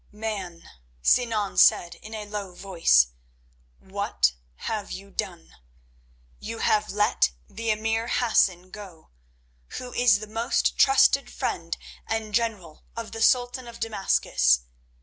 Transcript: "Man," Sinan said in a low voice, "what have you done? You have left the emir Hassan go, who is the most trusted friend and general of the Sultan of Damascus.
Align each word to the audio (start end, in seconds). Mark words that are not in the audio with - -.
"Man," 0.11 0.67
Sinan 1.03 1.59
said 1.59 1.93
in 1.93 2.15
a 2.15 2.25
low 2.25 2.55
voice, 2.55 3.09
"what 3.77 4.33
have 4.55 4.91
you 4.91 5.11
done? 5.11 5.53
You 6.39 6.57
have 6.57 6.89
left 6.89 7.33
the 7.47 7.69
emir 7.69 8.07
Hassan 8.07 8.71
go, 8.71 9.11
who 9.77 9.93
is 9.93 10.17
the 10.17 10.25
most 10.25 10.75
trusted 10.75 11.29
friend 11.31 11.77
and 12.07 12.33
general 12.33 12.83
of 12.95 13.11
the 13.11 13.21
Sultan 13.21 13.67
of 13.67 13.79
Damascus. 13.79 14.61